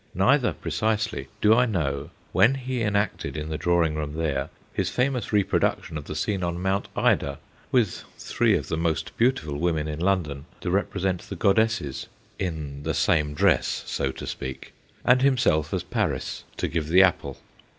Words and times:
Neither 0.15 0.53
precisely 0.53 1.27
do 1.41 1.53
I 1.53 1.67
know 1.67 2.09
when 2.31 2.55
he 2.55 2.81
enacted 2.81 3.37
in 3.37 3.49
the 3.49 3.57
drawing 3.59 3.93
room 3.93 4.13
there 4.13 4.49
his 4.73 4.89
famous 4.89 5.31
reproduction 5.31 5.95
of 5.95 6.05
the 6.05 6.15
scene 6.15 6.43
on 6.43 6.59
Mount 6.59 6.87
Ida, 6.95 7.37
with 7.71 8.03
three 8.17 8.55
of 8.57 8.67
the 8.67 8.77
most 8.77 9.15
beautiful 9.15 9.59
women 9.59 9.87
in 9.87 9.99
London 9.99 10.45
to 10.61 10.71
represent 10.71 11.29
the 11.29 11.35
goddesses 11.35 12.07
(in 12.39 12.81
the 12.81 12.95
same 12.95 13.35
dress, 13.35 13.83
so 13.85 14.11
to 14.13 14.25
speak), 14.25 14.73
and 15.05 15.21
himself 15.21 15.71
as 15.71 15.83
Paris 15.83 16.45
to 16.57 16.67
give 16.67 16.87
the 16.87 17.03
apple. 17.03 17.37